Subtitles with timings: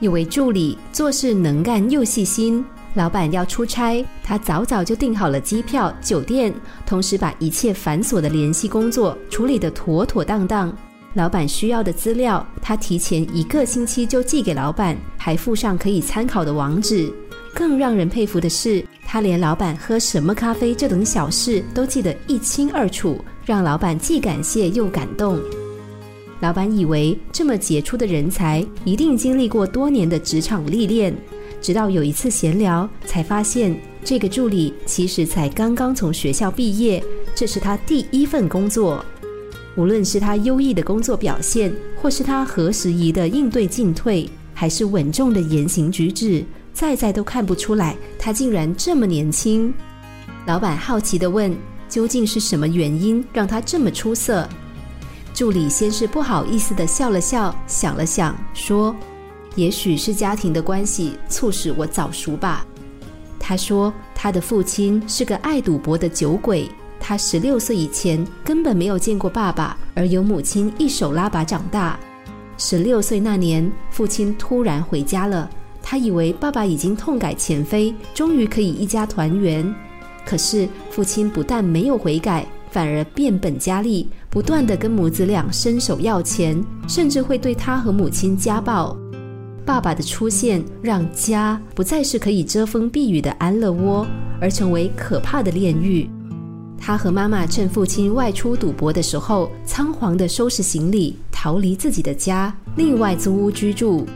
[0.00, 2.64] 有位助理做事能干又细心，
[2.94, 6.54] 老板要出差，他早早就订好了机票、酒店，
[6.86, 10.72] 同时把一切繁琐的联系工作处理得妥妥当当。
[11.14, 17.12] 老板需要的资料，他提前一个星期就寄给老板，还附上可以参考的网址。
[17.52, 25.40] 更让人佩服的是，他连老板喝什么咖啡这等小事都记得一清二楚，让老板既感谢又感动。
[26.40, 31.12] 老板以为这么杰出的人才一定经历过多年的职场历练，
[31.60, 37.02] 直到有一次闲聊，才发现这个助理其实才刚刚从学校毕业，
[37.34, 39.04] 这是他第一份工作。
[39.76, 49.74] 无论是他优异的工作表现，或是他合时宜的应对进退，还是稳重的言行举止，再再都看不出来他竟然这么年轻。
[50.46, 51.52] 老板好奇地问
[51.88, 54.48] ：“究竟是什么原因让他这么出色？”
[55.38, 58.92] 助理先是不好意思地笑了笑，想了想，说
[59.54, 62.66] ：“也许是家庭的关系促使我早熟吧。”
[63.38, 71.96] 他说：“他的父亲是个爱赌博的酒鬼。”他十六岁以前根本没有见过爸爸，而由母亲一手拉拔长大。
[72.56, 75.48] 十六岁那年，父亲突然回家了，
[75.80, 79.72] 他以为爸爸已经痛改前非，终于可以一家团圆。
[80.26, 88.96] 可是父亲不但没有悔改，反而变本加厉，不断的跟母子俩伸手要钱，甚至会对他和母亲家暴。
[89.64, 94.06] 爸爸的出现让家不再是可以遮风避雨的安乐窝，
[94.40, 96.08] 而成为可怕的炼狱。
[96.80, 104.06] 他和妈妈趁父亲外出赌博的时候，仓皇地收拾行李，逃离自己的家，另外租屋居住。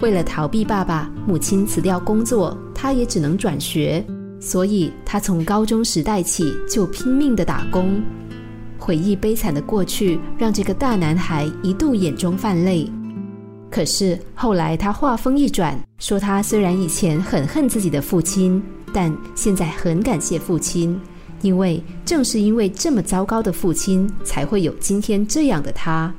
[0.00, 4.04] 为了逃避爸爸，母亲辞掉工作，他也只能转学。
[4.40, 8.00] 所以，他从高中时代起就拼命的打工。
[8.78, 12.90] 回忆悲惨的过去，让这个大男孩一度眼中泛泪。
[13.70, 20.98] 可是后来，他话锋一转，说他虽然以前很恨自己的父亲，但现在很感谢父亲。
[21.42, 26.12] 因为正是因为这么糟糕的父亲，才会有今天这样的他。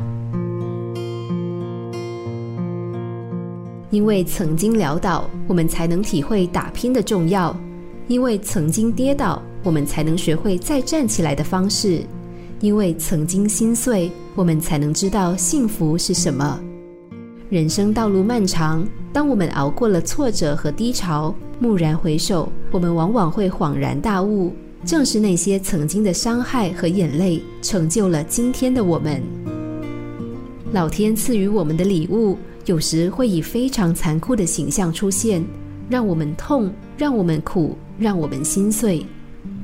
[3.89, 7.55] 因为曾经潦倒，我们才能体会打拼的重要；
[8.07, 12.01] 因为曾经跌倒，我们才能学会再站起来的方式；
[12.61, 16.59] 因为曾经心碎，我们才能知道幸福是什么。
[17.49, 24.53] 人生道路漫长，当我们熬过了挫折和低潮，蓦然回首，我们往往会恍然大悟。
[24.85, 29.21] 正是那些曾经的伤害和眼泪，成就了今天的我们。
[30.71, 35.43] 老天赐予我们的礼物，有时会以非常残酷的形象出现，
[35.89, 39.05] 让我们痛，让我们苦，让我们心碎。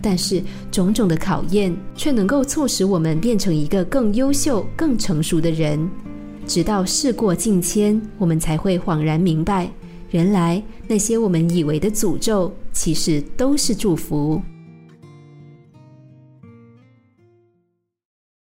[0.01, 0.41] 但是
[0.71, 5.89] 种种的考验，却能够促使我们变成一个更优秀、更成熟的人。
[6.45, 9.71] 直到事过境迁，我们才会恍然明白，
[10.11, 14.41] 原来那些我们以为的诅咒，其实都是祝福。